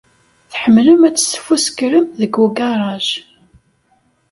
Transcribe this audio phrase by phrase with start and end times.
[0.51, 3.07] Tḥemmlem ad tesfuskrem deg ugaṛaj.